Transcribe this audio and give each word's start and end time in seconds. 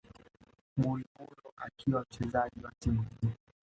nguri 0.77 1.03
huyo 1.13 1.53
akiwa 1.57 2.01
mchezaji 2.01 2.61
wa 2.65 2.71
timu 2.79 3.05
hiyo 3.21 3.33